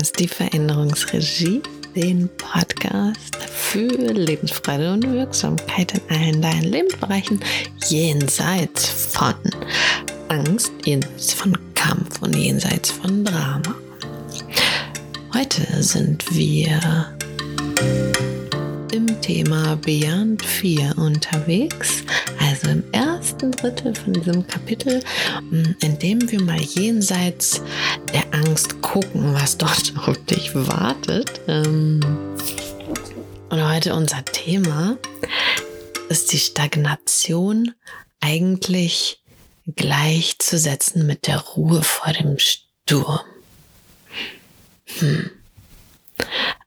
[0.00, 1.60] hörst die Veränderungsregie,
[1.94, 7.38] den Podcast für Lebensfreude und Wirksamkeit in allen deinen Lebensbereichen
[7.86, 9.34] jenseits von
[10.28, 13.74] Angst, jenseits von Kampf und jenseits von Drama.
[15.34, 17.14] Heute sind wir
[18.94, 22.04] im Thema Beyond 4 unterwegs,
[22.38, 23.09] also im ersten
[23.48, 25.02] Drittel von diesem Kapitel,
[25.50, 27.62] mm, in dem wir mal jenseits
[28.12, 31.40] der Angst gucken, was dort auf dich wartet.
[31.48, 32.00] Ähm,
[33.48, 34.98] und heute unser Thema
[36.08, 37.74] ist die Stagnation
[38.20, 39.22] eigentlich
[39.66, 43.20] gleichzusetzen mit der Ruhe vor dem Sturm.
[44.98, 45.30] Hm.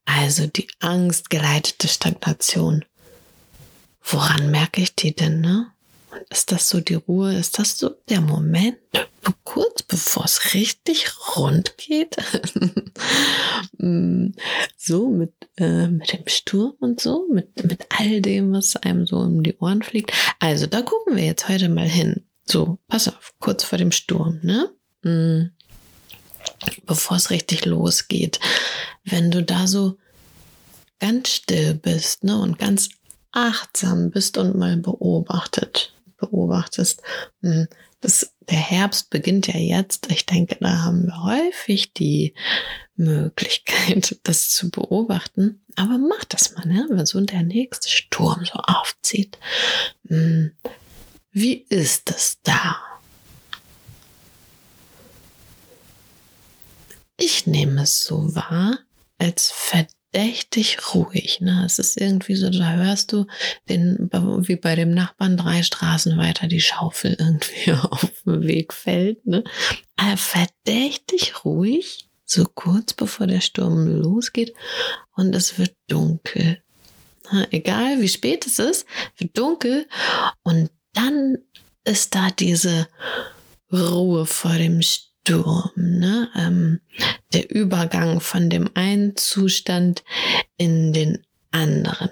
[0.05, 2.85] Also die angstgeleitete Stagnation.
[4.03, 5.72] Woran merke ich die denn, ne?
[6.29, 7.35] Ist das so die Ruhe?
[7.35, 8.77] Ist das so der Moment,
[9.43, 12.17] kurz bevor es richtig rund geht?
[13.77, 14.31] Mm,
[14.77, 19.17] so mit, äh, mit dem Sturm und so, mit, mit all dem, was einem so
[19.17, 20.13] um die Ohren fliegt.
[20.39, 22.23] Also da gucken wir jetzt heute mal hin.
[22.45, 24.71] So, pass auf, kurz vor dem Sturm, ne?
[25.01, 25.51] Mm,
[26.85, 28.39] bevor es richtig losgeht.
[29.03, 29.97] Wenn du da so
[30.99, 32.89] ganz still bist ne, und ganz
[33.31, 35.92] achtsam bist und mal beobachtet,
[36.29, 37.01] beobachtest,
[37.41, 37.67] hm,
[38.01, 40.11] das, der Herbst beginnt ja jetzt.
[40.11, 42.33] Ich denke, da haben wir häufig die
[42.95, 45.63] Möglichkeit, das zu beobachten.
[45.75, 46.85] Aber mach das mal, ne?
[46.89, 49.37] wenn so der nächste Sturm so aufzieht.
[50.07, 50.51] Hm,
[51.31, 52.77] wie ist es da?
[57.17, 58.79] Ich nehme es so wahr,
[59.17, 61.41] als verdammt verdächtig ruhig.
[61.41, 61.63] Ne?
[61.65, 63.25] Es ist irgendwie so, da hörst du
[63.69, 69.25] den, wie bei dem Nachbarn drei Straßen weiter die Schaufel irgendwie auf dem Weg fällt.
[69.25, 69.43] Ne?
[69.95, 74.53] Aber verdächtig ruhig, so kurz bevor der Sturm losgeht
[75.15, 76.61] und es wird dunkel.
[77.31, 78.85] Na, egal wie spät es ist,
[79.17, 79.87] wird dunkel
[80.43, 81.37] und dann
[81.85, 82.87] ist da diese
[83.71, 86.29] Ruhe vor dem Sturm Sturm, ne?
[86.35, 86.81] Ähm,
[87.31, 90.03] der Übergang von dem einen Zustand
[90.57, 92.09] in den anderen.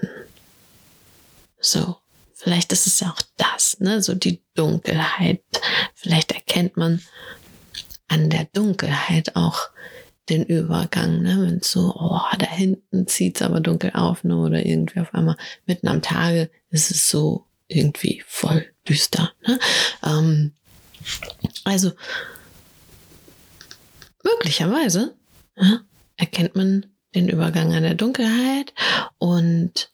[1.60, 1.98] So,
[2.34, 4.02] vielleicht ist es auch das, ne?
[4.02, 5.42] So die Dunkelheit.
[5.94, 7.02] Vielleicht erkennt man
[8.08, 9.70] an der Dunkelheit auch
[10.30, 11.46] den Übergang, ne?
[11.46, 14.38] Wenn so, oh, da hinten zieht es aber dunkel auf, ne?
[14.38, 15.36] Oder irgendwie auf einmal
[15.66, 19.60] mitten am Tage ist es so irgendwie voll düster, ne?
[20.02, 20.54] Ähm,
[21.66, 21.92] also,
[24.34, 25.16] möglicherweise
[25.56, 25.81] ja,
[26.18, 28.74] erkennt man den Übergang an der Dunkelheit
[29.18, 29.92] und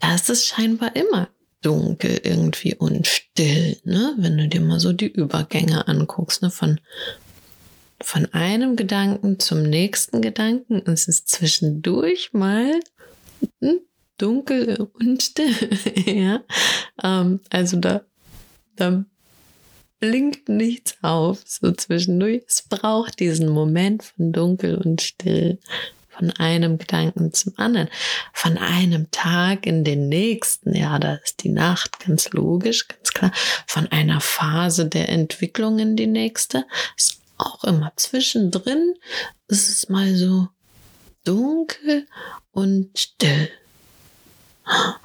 [0.00, 1.28] da ist es scheinbar immer
[1.64, 4.14] dunkel irgendwie und still, ne?
[4.18, 6.50] Wenn du dir mal so die Übergänge anguckst, ne?
[6.50, 6.78] Von,
[8.02, 12.80] von einem Gedanken zum nächsten Gedanken ist es zwischendurch mal
[13.60, 13.80] hm,
[14.18, 15.54] dunkel und still,
[16.04, 16.42] ja?
[17.02, 18.02] Ähm, also da,
[18.76, 19.04] da
[20.04, 22.42] blinkt nichts auf, so zwischendurch.
[22.46, 25.58] Es braucht diesen Moment von dunkel und still,
[26.10, 27.88] von einem Gedanken zum anderen,
[28.34, 30.76] von einem Tag in den nächsten.
[30.76, 33.32] Ja, da ist die Nacht ganz logisch, ganz klar.
[33.66, 36.66] Von einer Phase der Entwicklung in die nächste.
[36.98, 38.94] Ist auch immer zwischendrin.
[39.48, 40.48] Ist es mal so
[41.24, 42.06] dunkel
[42.52, 43.48] und still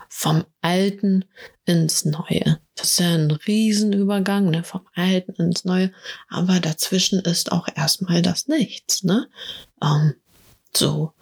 [0.09, 1.25] vom Alten
[1.65, 2.59] ins Neue.
[2.75, 5.91] Das ist ja ein Riesenübergang, ne, vom Alten ins Neue.
[6.29, 9.27] Aber dazwischen ist auch erstmal das Nichts, ne?
[9.81, 10.15] Ähm,
[10.75, 11.13] so.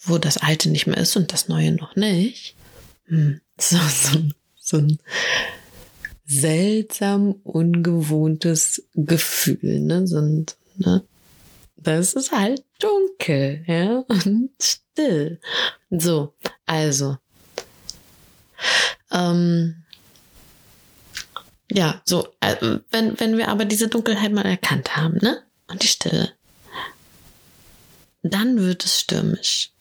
[0.00, 2.54] Wo das Alte nicht mehr ist und das Neue noch nicht.
[3.06, 3.40] Hm.
[3.58, 4.18] So, so,
[4.60, 4.98] so ein
[6.26, 10.06] seltsam ungewohntes Gefühl, ne?
[10.06, 10.44] So ein,
[10.76, 11.02] ne?
[11.76, 14.50] Das ist halt dunkel, ja, und
[14.96, 15.38] still.
[15.90, 16.34] So,
[16.64, 17.18] also.
[19.12, 19.84] Ähm,
[21.70, 22.56] ja, so, äh,
[22.90, 25.42] wenn, wenn wir aber diese Dunkelheit mal erkannt haben, ne?
[25.68, 26.32] Und die Stille,
[28.22, 29.72] dann wird es stürmisch.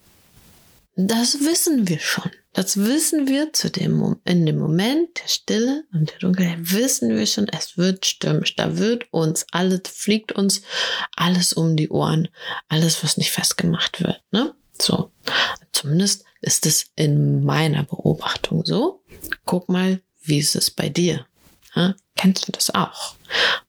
[0.95, 2.31] Das wissen wir schon.
[2.53, 7.27] Das wissen wir zu dem, in dem Moment der Stille und der Dunkelheit wissen wir
[7.27, 8.55] schon, es wird stürmisch.
[8.55, 10.61] Da wird uns alles, fliegt uns
[11.15, 12.29] alles um die Ohren.
[12.69, 14.55] Alles, was nicht festgemacht wird, ne?
[14.81, 15.11] So.
[15.71, 19.03] Zumindest ist es in meiner Beobachtung so.
[19.45, 21.25] Guck mal, wie ist es bei dir?
[21.75, 21.95] Ja?
[22.15, 23.15] Kennst du das auch?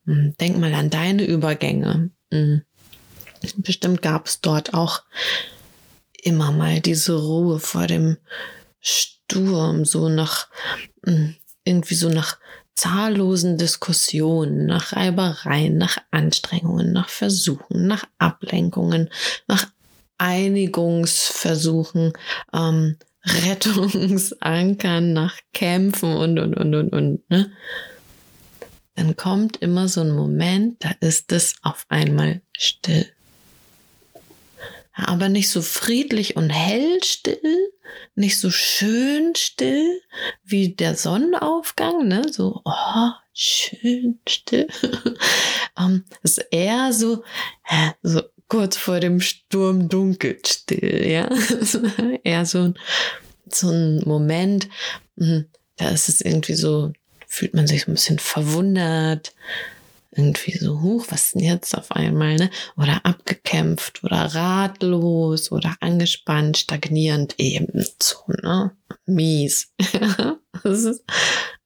[0.05, 2.11] Hm, denk mal an deine Übergänge.
[2.33, 2.63] Hm.
[3.59, 5.03] Bestimmt gab es dort auch
[6.23, 8.17] immer mal diese Ruhe vor dem
[8.81, 10.49] Sturm, so nach,
[11.05, 12.39] hm, irgendwie so nach
[12.75, 19.11] zahllosen Diskussionen, nach Reibereien, nach Anstrengungen, nach Versuchen, nach Ablenkungen,
[19.49, 19.67] nach
[20.19, 22.13] Einigungsversuchen,
[22.53, 27.53] ähm, Rettungsankern, nach Kämpfen und, und, und, und, und, ne?
[28.95, 33.07] Dann kommt immer so ein Moment, da ist es auf einmal still.
[34.95, 37.73] Aber nicht so friedlich und hell still,
[38.15, 40.01] nicht so schön still
[40.43, 42.33] wie der Sonnenaufgang, ne?
[42.33, 44.69] So, oh, schön still.
[45.79, 47.23] um, ist eher so,
[48.03, 51.29] so kurz vor dem Sturm dunkel still, ja.
[52.25, 52.75] eher so,
[53.51, 54.69] so ein Moment,
[55.17, 55.47] hm,
[55.77, 56.93] da ist es irgendwie so,
[57.27, 59.35] fühlt man sich so ein bisschen verwundert,
[60.13, 62.51] irgendwie so hoch, was denn jetzt auf einmal, ne?
[62.77, 68.75] Oder abgekämpft oder ratlos oder angespannt, stagnierend eben so, ne?
[69.05, 69.75] Mies.
[70.63, 71.05] das, ist,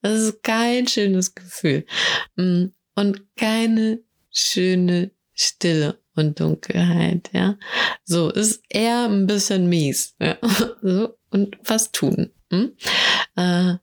[0.03, 1.87] das ist kein schönes Gefühl.
[2.35, 2.67] Mm,
[2.97, 4.01] und keine
[4.31, 7.57] schöne Stille und Dunkelheit, ja.
[8.05, 10.37] So, ist eher ein bisschen mies, ja.
[10.83, 12.31] So, und was tun.
[12.51, 12.73] Hm?
[13.37, 13.75] Äh,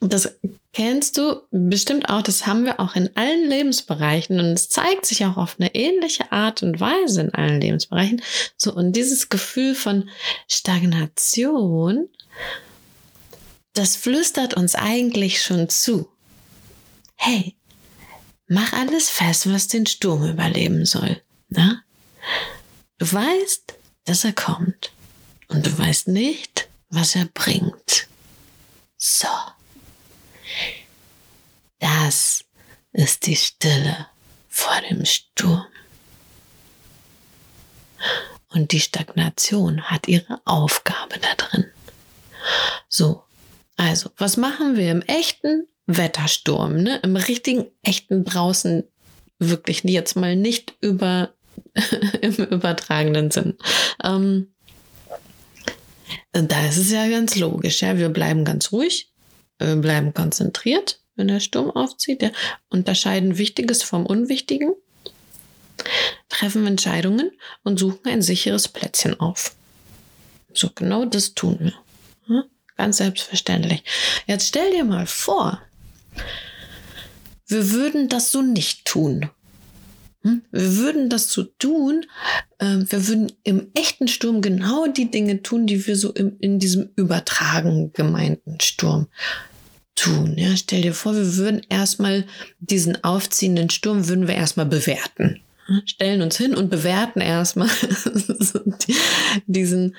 [0.00, 0.38] das
[0.72, 5.24] kennst du bestimmt auch, das haben wir auch in allen Lebensbereichen und es zeigt sich
[5.24, 8.22] auch auf eine ähnliche Art und Weise in allen Lebensbereichen.
[8.56, 10.08] So, und dieses Gefühl von
[10.48, 12.08] Stagnation,
[13.74, 16.08] das flüstert uns eigentlich schon zu.
[17.16, 17.56] Hey,
[18.52, 21.22] mach alles fest, was den Sturm überleben soll.
[21.48, 21.82] Na?
[22.98, 24.92] Du weißt, dass er kommt
[25.48, 28.08] und du weißt nicht, was er bringt.
[28.96, 29.28] So.
[31.78, 32.44] Das
[32.92, 34.06] ist die Stille
[34.48, 35.66] vor dem Sturm.
[38.48, 41.70] Und die Stagnation hat ihre Aufgabe da drin.
[42.88, 43.24] So,
[43.76, 47.00] also, was machen wir im echten Wettersturm, ne?
[47.02, 48.84] Im richtigen, echten draußen,
[49.38, 51.34] wirklich jetzt mal nicht über
[52.20, 53.56] im übertragenen Sinn.
[54.02, 54.48] Ähm,
[56.32, 57.96] da ist es ja ganz logisch, ja.
[57.96, 59.12] Wir bleiben ganz ruhig,
[59.58, 62.22] wir bleiben konzentriert, wenn der Sturm aufzieht.
[62.22, 62.32] Wir
[62.70, 64.74] unterscheiden Wichtiges vom Unwichtigen,
[66.28, 67.32] treffen Entscheidungen
[67.64, 69.54] und suchen ein sicheres Plätzchen auf.
[70.54, 71.74] So genau das tun wir.
[72.28, 72.44] Ja?
[72.76, 73.84] Ganz selbstverständlich.
[74.26, 75.60] Jetzt stell dir mal vor,
[77.46, 79.28] wir würden das so nicht tun.
[80.22, 80.42] Hm?
[80.52, 82.06] Wir würden das so tun,
[82.58, 86.58] äh, wir würden im echten Sturm genau die Dinge tun, die wir so im, in
[86.58, 89.08] diesem übertragen gemeinten Sturm
[89.94, 90.34] tun.
[90.36, 92.24] Ja, stell dir vor, wir würden erstmal
[92.60, 95.40] diesen aufziehenden Sturm würden wir erstmal bewerten.
[95.86, 97.68] Stellen uns hin und bewerten erstmal
[99.46, 99.96] diesen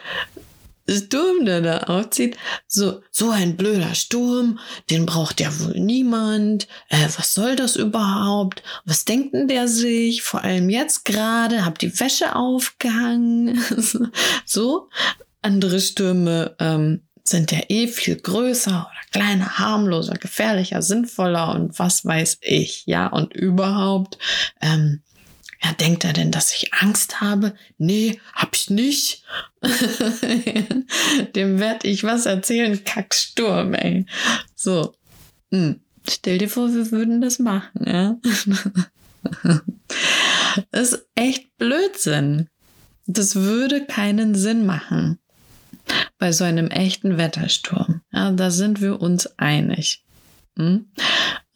[0.90, 2.38] Sturm, der da aufzieht.
[2.68, 4.60] So, so ein blöder Sturm,
[4.90, 6.68] den braucht ja wohl niemand.
[6.90, 8.64] Äh, was soll das überhaupt?
[8.86, 10.24] Was denkt denn der sich?
[10.24, 13.64] Vor allem jetzt gerade, hab die Wäsche aufgehangen.
[14.46, 14.90] so,
[15.42, 22.04] andere Stürme ähm, sind ja eh viel größer oder kleiner, harmloser, gefährlicher, sinnvoller und was
[22.04, 24.18] weiß ich, ja, und überhaupt.
[24.62, 25.02] Ähm,
[25.64, 27.56] ja, denkt er denn, dass ich Angst habe?
[27.78, 29.24] Nee, hab ich nicht.
[31.36, 34.06] Dem werd ich was erzählen, Kacksturm, ey.
[34.56, 34.94] So.
[35.52, 35.80] Hm.
[36.10, 38.18] Stell dir vor, wir würden das machen, ja.
[40.72, 42.50] das ist echt Blödsinn.
[43.06, 45.20] Das würde keinen Sinn machen
[46.18, 48.02] bei so einem echten Wettersturm.
[48.12, 50.04] Ja, da sind wir uns einig.
[50.58, 50.92] Hm?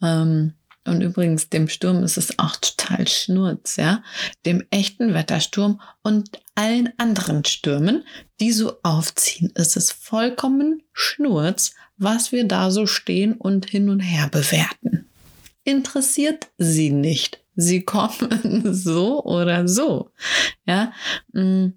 [0.02, 0.54] Ähm,
[0.88, 4.02] und übrigens, dem Sturm ist es auch total schnurz, ja.
[4.46, 8.04] Dem echten Wettersturm und allen anderen Stürmen,
[8.40, 14.00] die so aufziehen, ist es vollkommen schnurz, was wir da so stehen und hin und
[14.00, 15.06] her bewerten.
[15.64, 17.40] Interessiert sie nicht.
[17.54, 20.10] Sie kommen so oder so.
[20.64, 20.92] Ja.
[21.34, 21.74] Hm.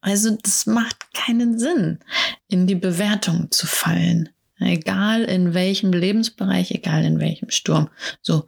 [0.00, 1.98] Also das macht keinen Sinn,
[2.48, 4.28] in die Bewertung zu fallen.
[4.64, 7.88] Egal in welchem Lebensbereich, egal in welchem Sturm.
[8.22, 8.46] So.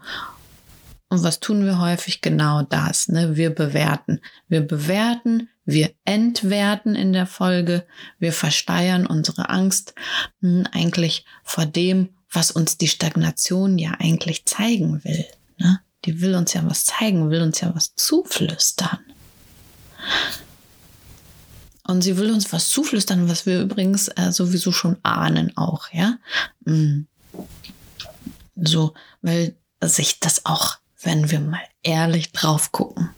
[1.09, 2.21] Und was tun wir häufig?
[2.21, 3.09] Genau das.
[3.09, 3.37] Ne?
[3.37, 4.21] Wir bewerten.
[4.49, 7.85] Wir bewerten, wir entwerten in der Folge,
[8.19, 9.95] wir versteiern unsere Angst
[10.41, 15.25] mh, hm, eigentlich vor dem, was uns die Stagnation ja eigentlich zeigen will.
[15.59, 15.81] Ne?
[16.05, 18.99] Die will uns ja was zeigen, will uns ja was zuflüstern.
[21.87, 26.19] Und sie will uns was zuflüstern, was wir übrigens äh, sowieso schon ahnen auch, ja.
[26.65, 27.03] Mm.
[28.57, 33.11] So, weil sich das auch, wenn wir mal ehrlich drauf gucken,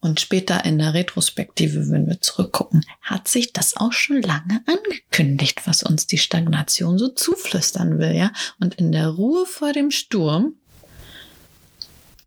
[0.00, 5.62] Und später in der Retrospektive, wenn wir zurückgucken, hat sich das auch schon lange angekündigt,
[5.66, 8.32] was uns die Stagnation so zuflüstern will, ja.
[8.58, 10.54] Und in der Ruhe vor dem Sturm,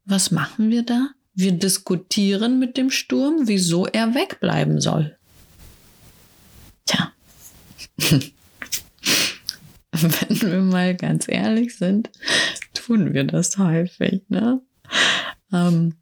[0.05, 1.09] was machen wir da?
[1.35, 5.17] Wir diskutieren mit dem Sturm, wieso er wegbleiben soll.
[6.85, 7.11] Tja.
[9.91, 12.09] wenn wir mal ganz ehrlich sind,
[12.73, 14.61] tun wir das häufig, ne?
[15.51, 15.95] Ähm,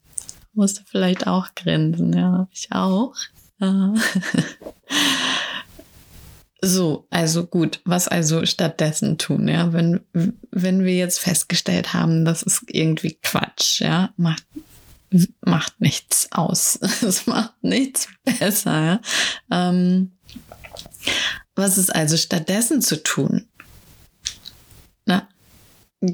[0.53, 3.15] musste vielleicht auch grinsen, ja, ich auch.
[3.59, 3.65] Äh.
[6.65, 9.99] So, also gut, was also stattdessen tun, ja, wenn,
[10.49, 14.45] wenn wir jetzt festgestellt haben, das ist irgendwie Quatsch, ja, macht,
[15.41, 16.79] macht nichts aus.
[17.01, 19.01] Es macht nichts besser, ja.
[19.51, 20.13] Ähm,
[21.55, 23.47] was ist also stattdessen zu tun?
[25.05, 25.27] Na,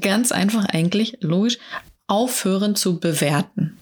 [0.00, 1.58] ganz einfach eigentlich, logisch,
[2.06, 3.78] aufhören zu bewerten.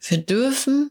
[0.00, 0.90] Wir dürfen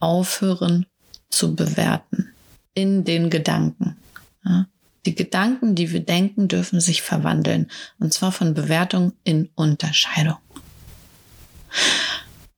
[0.00, 0.86] aufhören
[1.28, 2.32] zu bewerten
[2.74, 3.96] in den Gedanken.
[4.44, 4.66] Ja?
[5.06, 7.70] Die Gedanken, die wir denken, dürfen sich verwandeln.
[7.98, 10.38] Und zwar von Bewertung in Unterscheidung.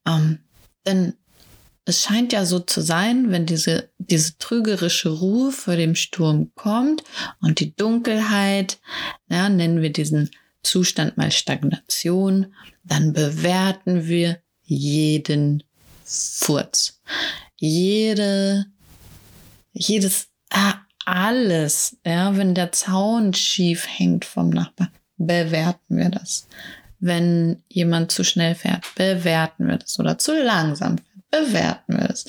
[0.07, 0.39] Ähm,
[0.87, 1.15] denn
[1.85, 7.05] es scheint ja so zu sein, wenn diese, diese trügerische Ruhe vor dem Sturm kommt
[7.41, 8.79] und die Dunkelheit,
[9.29, 10.31] ja, nennen wir diesen
[10.63, 15.63] Zustand mal Stagnation, dann bewerten wir jeden
[16.05, 17.01] Furz.
[17.57, 18.67] Jede,
[19.73, 26.49] jedes, ah, alles, ja, wenn der Zaun schief hängt vom Nachbarn, bewerten wir das.
[26.99, 29.99] Wenn jemand zu schnell fährt, bewerten wir das.
[29.99, 32.25] Oder zu langsam fährt, bewerten wir das.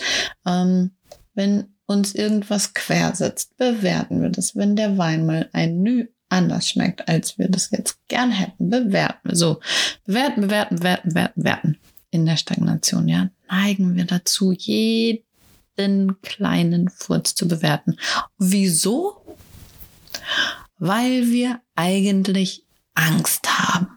[0.45, 0.91] Ähm,
[1.33, 4.55] wenn uns irgendwas quer sitzt, bewerten wir das.
[4.55, 9.29] Wenn der Wein mal ein Nü anders schmeckt, als wir das jetzt gern hätten, bewerten
[9.29, 9.62] wir so.
[10.05, 11.77] Bewerten, bewerten, bewerten, bewerten, bewerten
[12.12, 17.97] in der Stagnation, ja, neigen wir dazu, jeden kleinen Furz zu bewerten.
[18.38, 19.21] Wieso?
[20.79, 23.97] Weil wir eigentlich Angst haben.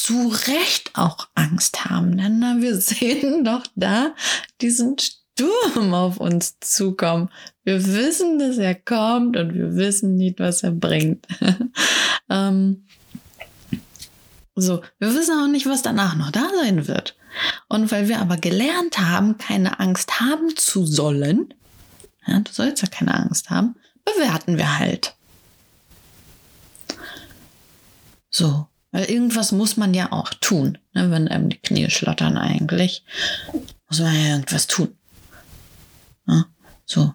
[0.00, 4.14] Zu Recht auch Angst haben, denn na, wir sehen doch da
[4.60, 7.30] diesen Sturm auf uns zukommen.
[7.64, 11.26] Wir wissen, dass er kommt und wir wissen nicht, was er bringt.
[12.30, 12.86] ähm,
[14.54, 17.16] so, wir wissen auch nicht, was danach noch da sein wird.
[17.68, 21.52] Und weil wir aber gelernt haben, keine Angst haben zu sollen,
[22.26, 23.74] ja, du sollst ja keine Angst haben,
[24.04, 25.14] bewerten wir halt.
[28.30, 33.04] So, weil irgendwas muss man ja auch tun, ne, wenn einem die Knie schlottern eigentlich,
[33.88, 34.96] muss man ja irgendwas tun.
[36.26, 36.44] Ja,
[36.84, 37.14] so.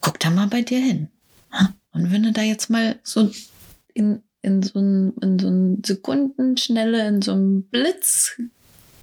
[0.00, 1.08] Guck da mal bei dir hin.
[1.52, 3.30] Ja, und wenn du da jetzt mal so
[3.92, 8.40] in in so ein, in so Sekundenschnelle, in so einem Blitz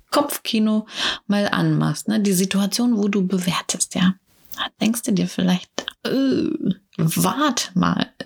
[0.10, 0.88] Kopfkino
[1.28, 2.20] mal anmachst, ne?
[2.20, 4.16] Die Situation, wo du bewertest, ja.
[4.82, 5.70] denkst du dir vielleicht,
[6.06, 6.50] äh,
[6.98, 8.08] wart mal.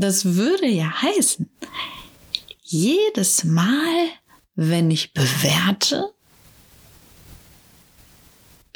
[0.00, 1.48] Das würde ja heißen,
[2.62, 4.08] jedes Mal,
[4.54, 6.12] wenn ich bewerte,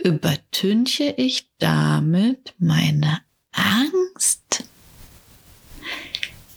[0.03, 3.21] übertünche ich damit meine
[3.53, 4.65] Angst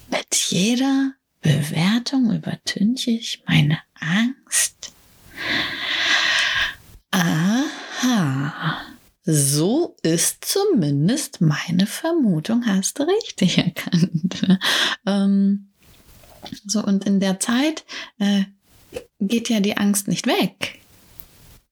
[0.10, 4.94] mit jeder Bewertung übertünche ich meine Angst.
[7.12, 8.85] Aha.
[9.26, 14.60] So ist zumindest meine Vermutung, hast du richtig erkannt.
[15.06, 15.70] ähm,
[16.68, 17.86] so, und in der Zeit
[18.20, 18.44] äh,
[19.20, 20.80] geht ja die Angst nicht weg,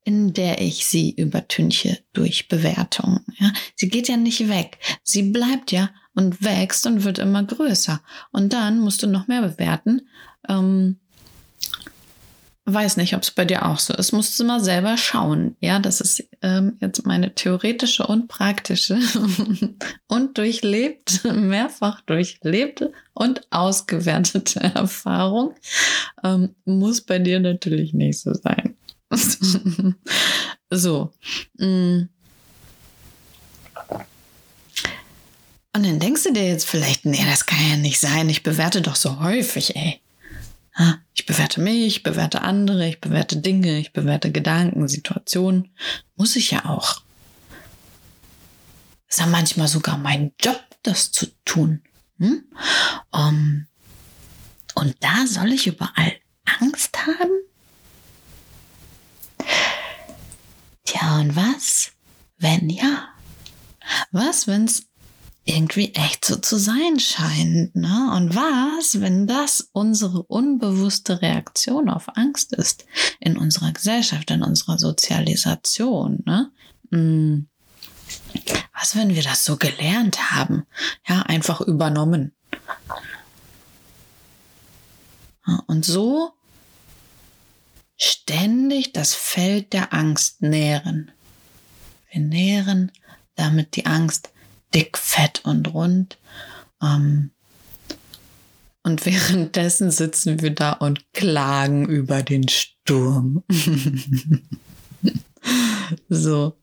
[0.03, 3.23] in der ich sie übertünche durch Bewertungen.
[3.37, 3.53] Ja?
[3.75, 4.79] Sie geht ja nicht weg.
[5.03, 8.01] Sie bleibt ja und wächst und wird immer größer.
[8.31, 10.07] Und dann musst du noch mehr bewerten.
[10.49, 10.99] Ähm,
[12.65, 14.13] weiß nicht, ob es bei dir auch so ist.
[14.13, 15.57] Musst du mal selber schauen.
[15.59, 18.97] Ja, das ist ähm, jetzt meine theoretische und praktische
[20.07, 25.55] und durchlebte, mehrfach durchlebte und ausgewertete Erfahrung.
[26.23, 28.75] Ähm, muss bei dir natürlich nicht so sein.
[30.69, 31.11] so.
[31.57, 32.03] Mm.
[35.75, 38.29] Und dann denkst du dir jetzt vielleicht, nee, das kann ja nicht sein.
[38.29, 40.02] Ich bewerte doch so häufig, ey.
[41.13, 45.71] Ich bewerte mich, ich bewerte andere, ich bewerte Dinge, ich bewerte Gedanken, Situationen.
[46.15, 47.01] Muss ich ja auch.
[49.07, 51.83] Ist ja manchmal sogar mein Job, das zu tun.
[52.17, 52.43] Hm?
[53.11, 53.67] Um,
[54.75, 56.13] und da soll ich überall
[56.59, 57.31] Angst haben?
[60.83, 61.91] Tja, und was,
[62.37, 63.09] wenn ja?
[64.11, 64.87] Was, wenn es
[65.45, 67.75] irgendwie echt so zu sein scheint.
[67.75, 68.11] Ne?
[68.15, 72.85] Und was, wenn das unsere unbewusste Reaktion auf Angst ist
[73.19, 76.23] in unserer Gesellschaft, in unserer Sozialisation?
[76.25, 76.51] Ne?
[76.91, 77.47] Hm.
[78.73, 80.65] Was, wenn wir das so gelernt haben?
[81.07, 82.33] Ja, einfach übernommen.
[85.67, 86.31] Und so
[87.97, 91.11] ständig das Feld der Angst nähren.
[92.11, 92.91] Wir nähren
[93.35, 94.32] damit die Angst
[94.73, 96.17] dick, fett und rund.
[96.81, 97.31] Ähm,
[98.83, 103.43] und währenddessen sitzen wir da und klagen über den Sturm.
[106.09, 106.57] so.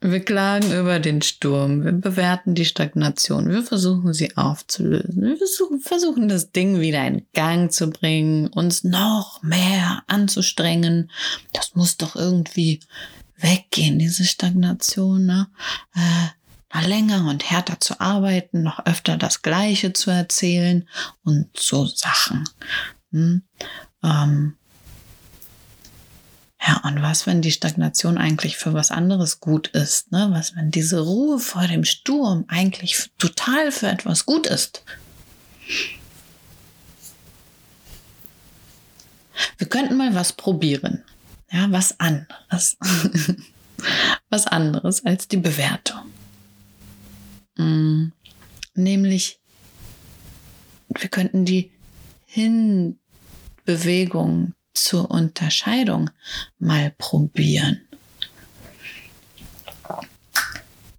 [0.00, 5.80] Wir klagen über den Sturm, wir bewerten die Stagnation, wir versuchen sie aufzulösen, wir versuchen,
[5.80, 11.10] versuchen das Ding wieder in Gang zu bringen, uns noch mehr anzustrengen.
[11.54, 12.80] Das muss doch irgendwie
[13.38, 15.48] weggehen, diese Stagnation, ne?
[15.94, 16.28] Äh,
[16.86, 20.88] länger und härter zu arbeiten, noch öfter das Gleiche zu erzählen
[21.22, 22.48] und so Sachen.
[23.12, 23.42] Hm?
[24.02, 24.56] Ähm,
[26.66, 30.12] ja, und was, wenn die Stagnation eigentlich für was anderes gut ist?
[30.12, 30.28] Ne?
[30.30, 34.82] Was, wenn diese Ruhe vor dem Sturm eigentlich total für etwas gut ist?
[39.58, 41.04] Wir könnten mal was probieren.
[41.54, 42.76] Ja, was anderes.
[44.28, 46.10] was anderes als die Bewertung.
[47.56, 48.06] Mm,
[48.74, 49.38] nämlich,
[50.88, 51.70] wir könnten die
[52.26, 52.98] Hinbewegung
[54.72, 56.10] zur Unterscheidung
[56.58, 57.82] mal probieren.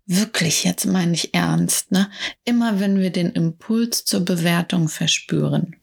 [0.06, 2.10] Wirklich, jetzt meine ich ernst, ne?
[2.46, 5.76] Immer wenn wir den Impuls zur Bewertung verspüren.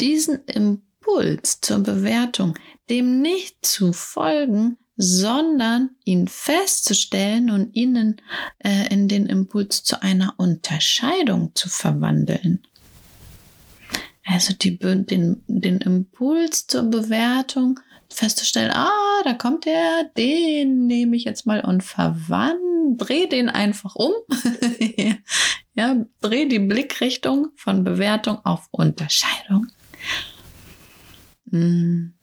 [0.00, 0.87] Diesen Impuls
[1.60, 2.58] zur Bewertung,
[2.90, 8.20] dem nicht zu folgen, sondern ihn festzustellen und ihnen
[8.58, 12.62] äh, in den Impuls zu einer Unterscheidung zu verwandeln.
[14.24, 21.24] Also die, den, den Impuls zur Bewertung festzustellen, ah, da kommt er, den nehme ich
[21.24, 24.12] jetzt mal und verwandle, dreh den einfach um.
[25.74, 29.68] ja, dreh die Blickrichtung von Bewertung auf Unterscheidung.
[31.50, 32.14] Hm.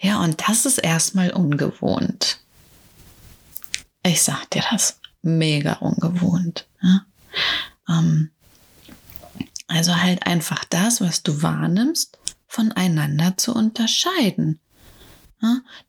[0.00, 2.40] Ja, und das ist erstmal ungewohnt.
[4.02, 5.00] Ich sag dir das.
[5.22, 6.66] Mega ungewohnt.
[6.82, 7.06] Ja?
[7.88, 8.30] Ähm,
[9.66, 14.60] also halt einfach das, was du wahrnimmst, voneinander zu unterscheiden.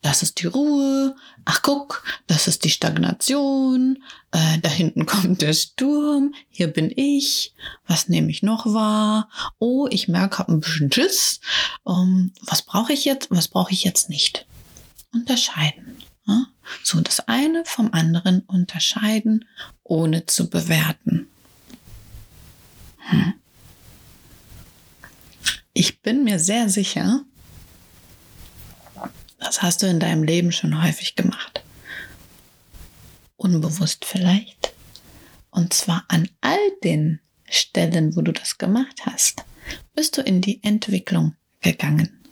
[0.01, 1.15] Das ist die Ruhe.
[1.45, 4.03] Ach guck, das ist die Stagnation.
[4.31, 6.34] Äh, da hinten kommt der Sturm.
[6.49, 7.53] Hier bin ich.
[7.88, 9.29] Was nehme ich noch wahr?
[9.60, 11.39] Oh, ich merke, habe ein bisschen Schiss.
[11.84, 13.31] Um, was brauche ich jetzt?
[13.31, 14.45] Was brauche ich jetzt nicht?
[15.13, 15.95] Unterscheiden.
[16.84, 19.45] So das eine vom anderen unterscheiden,
[19.84, 21.27] ohne zu bewerten.
[22.97, 23.34] Hm.
[25.73, 27.23] Ich bin mir sehr sicher,
[29.45, 31.62] das hast du in deinem Leben schon häufig gemacht.
[33.38, 34.73] Unbewusst vielleicht.
[35.51, 39.45] Und zwar an all den Stellen, wo du das gemacht hast,
[39.93, 42.23] bist du in die Entwicklung gegangen.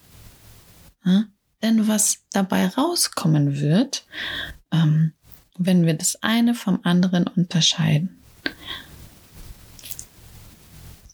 [1.05, 1.25] Ja?
[1.61, 4.05] Denn was dabei rauskommen wird,
[4.71, 5.13] ähm,
[5.57, 8.21] wenn wir das eine vom anderen unterscheiden,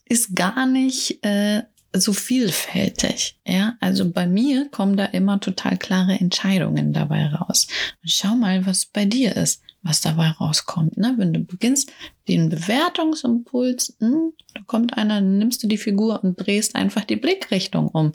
[0.06, 3.40] ist gar nicht äh, so vielfältig.
[3.46, 7.68] Ja, also bei mir kommen da immer total klare Entscheidungen dabei raus.
[8.04, 10.98] Und schau mal, was bei dir ist, was dabei rauskommt.
[10.98, 11.14] Ne?
[11.18, 11.92] Wenn du beginnst,
[12.28, 17.88] den Bewertungsimpuls, hm, da kommt einer, nimmst du die Figur und drehst einfach die Blickrichtung
[17.88, 18.12] um.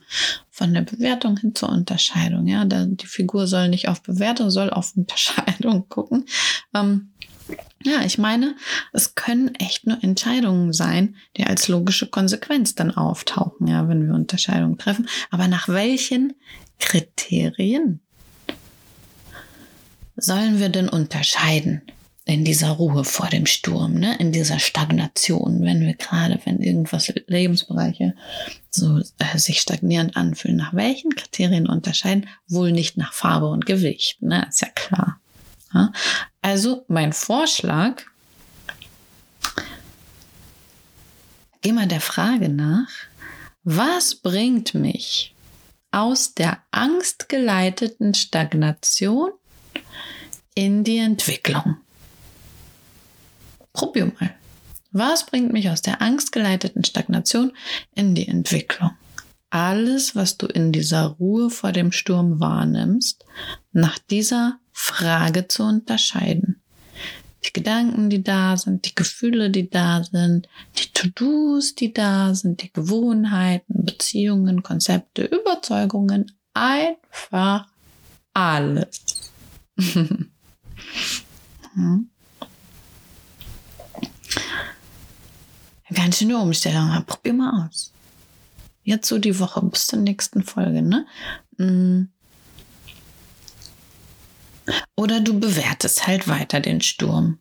[0.50, 2.46] Von der Bewertung hin zur Unterscheidung.
[2.46, 6.26] Ja, da, die Figur soll nicht auf Bewertung, soll auf Unterscheidung gucken.
[6.74, 7.10] Ähm,
[7.84, 8.56] ja, ich meine,
[8.92, 14.14] es können echt nur Entscheidungen sein, die als logische Konsequenz dann auftauchen, ja, wenn wir
[14.14, 15.08] Unterscheidungen treffen.
[15.30, 16.34] Aber nach welchen
[16.78, 18.00] Kriterien
[20.16, 21.82] sollen wir denn unterscheiden
[22.26, 24.16] in dieser Ruhe vor dem Sturm, ne?
[24.18, 28.14] in dieser Stagnation, wenn wir gerade, wenn irgendwas Lebensbereiche
[28.70, 32.26] so äh, sich stagnierend anfühlen, nach welchen Kriterien unterscheiden?
[32.48, 34.46] Wohl nicht nach Farbe und Gewicht, ne?
[34.48, 35.20] Ist ja klar.
[35.74, 35.92] Ja?
[36.44, 38.02] Also mein Vorschlag,
[41.62, 42.90] geh mal der Frage nach,
[43.62, 45.34] was bringt mich
[45.90, 49.30] aus der angstgeleiteten Stagnation
[50.54, 51.78] in die Entwicklung?
[53.72, 54.34] Probier mal.
[54.92, 57.56] Was bringt mich aus der angstgeleiteten Stagnation
[57.94, 58.90] in die Entwicklung?
[59.48, 63.24] Alles, was du in dieser Ruhe vor dem Sturm wahrnimmst,
[63.72, 66.60] nach dieser Frage zu unterscheiden.
[67.44, 72.62] Die Gedanken, die da sind, die Gefühle, die da sind, die To-Dos, die da sind,
[72.62, 77.68] die Gewohnheiten, Beziehungen, Konzepte, Überzeugungen, einfach
[78.32, 79.32] alles.
[79.76, 80.28] hm.
[85.94, 87.04] Ganz schöne Umstellung.
[87.06, 87.92] Probier mal aus.
[88.82, 91.06] Jetzt so die Woche bis zur nächsten Folge, ne?
[91.58, 92.13] Mm.
[94.96, 97.38] Oder du bewertest halt weiter den Sturm.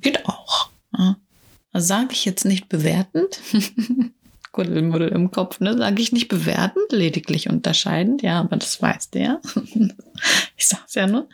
[0.00, 0.70] Geht auch.
[0.96, 1.16] Ja.
[1.74, 3.40] Sage ich jetzt nicht bewertend.
[4.52, 5.76] Kuddelmuddel im Kopf, ne?
[5.76, 8.22] Sage ich nicht bewertend, lediglich unterscheidend.
[8.22, 9.40] Ja, aber das weißt du ja.
[10.56, 11.28] ich sag's ja nur.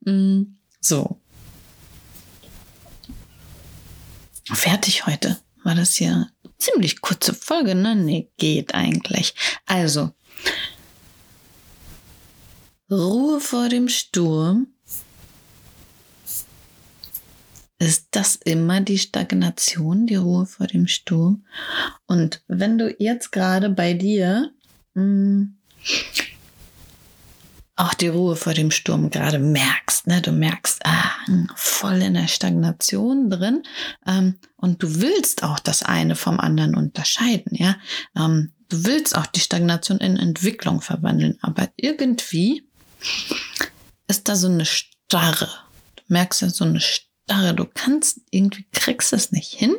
[0.00, 1.20] Mm, so.
[4.52, 5.38] Fertig heute.
[5.64, 7.96] War das hier ziemlich kurze Folge, ne?
[7.96, 9.34] Nee, geht eigentlich.
[9.66, 10.12] Also,
[12.90, 14.68] Ruhe vor dem Sturm.
[17.78, 21.44] Ist das immer die Stagnation, die Ruhe vor dem Sturm?
[22.06, 24.52] Und wenn du jetzt gerade bei dir
[24.94, 25.56] mh, hm,
[27.76, 30.22] auch die Ruhe vor dem Sturm gerade merkst, ne?
[30.22, 31.10] du merkst, ah,
[31.54, 33.62] voll in der Stagnation drin
[34.06, 37.76] ähm, und du willst auch das eine vom anderen unterscheiden, ja.
[38.16, 42.65] Ähm, du willst auch die Stagnation in Entwicklung verwandeln, aber irgendwie
[44.08, 45.48] ist da so eine Starre.
[45.96, 47.54] Du merkst ja so eine Starre.
[47.54, 49.76] Du kannst irgendwie kriegst es nicht hin,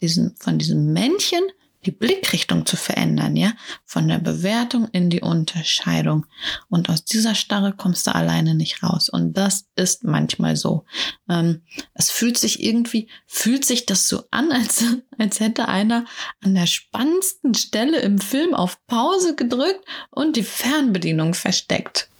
[0.00, 1.42] diesen, von diesem Männchen
[1.86, 3.52] die Blickrichtung zu verändern, ja,
[3.84, 6.26] von der Bewertung in die Unterscheidung.
[6.68, 9.08] Und aus dieser Starre kommst du alleine nicht raus.
[9.08, 10.84] Und das ist manchmal so.
[11.28, 11.62] Ähm,
[11.94, 14.84] es fühlt sich irgendwie, fühlt sich das so an, als,
[15.16, 16.04] als hätte einer
[16.42, 22.10] an der spannendsten Stelle im Film auf Pause gedrückt und die Fernbedienung versteckt.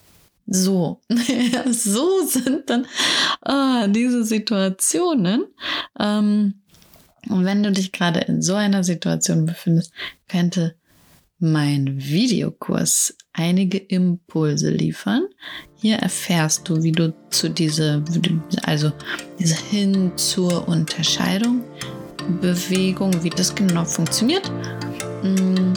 [0.46, 1.00] So,
[1.70, 2.86] so sind dann
[3.42, 5.44] ah, diese Situationen.
[5.98, 6.54] Ähm,
[7.28, 9.92] und wenn du dich gerade in so einer Situation befindest,
[10.28, 10.76] könnte
[11.38, 15.26] mein Videokurs einige Impulse liefern.
[15.76, 18.02] Hier erfährst du, wie du zu dieser,
[18.62, 18.92] also
[19.38, 21.64] diese hin zur Unterscheidung
[22.40, 24.50] Bewegung, wie das genau funktioniert,
[25.22, 25.74] mm,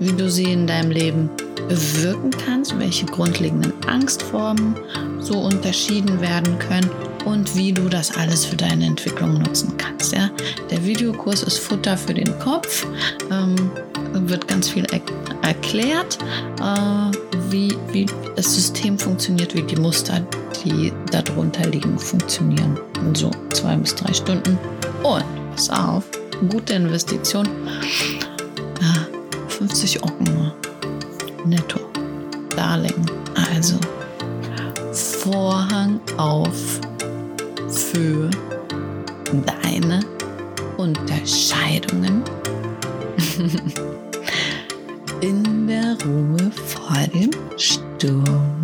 [0.00, 1.30] wie du sie in deinem Leben
[1.68, 4.74] bewirken kannst, welche grundlegenden Angstformen
[5.20, 6.90] so unterschieden werden können
[7.24, 10.12] und wie du das alles für deine Entwicklung nutzen kannst.
[10.14, 10.30] Ja?
[10.70, 12.86] Der Videokurs ist Futter für den Kopf,
[13.30, 13.70] ähm,
[14.12, 15.00] wird ganz viel er
[15.42, 16.18] erklärt,
[16.60, 17.16] äh,
[17.50, 20.20] wie, wie das System funktioniert, wie die Muster,
[20.64, 22.78] die darunter liegen, funktionieren.
[23.00, 24.58] In so zwei bis drei Stunden.
[25.02, 26.04] Und pass auf,
[26.50, 27.46] gute Investition.
[28.80, 30.12] Äh, 50 Euro
[31.44, 31.80] netto.
[32.56, 33.06] Darling.
[33.52, 33.78] Also
[34.92, 36.80] Vorhang auf
[37.68, 38.28] für
[39.32, 40.00] deine
[40.76, 42.22] Unterscheidungen
[45.20, 48.61] in der Ruhe vor dem Sturm.